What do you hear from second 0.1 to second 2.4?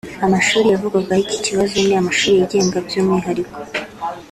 Amushuli yavugwagaho iki kibazo ni amashuli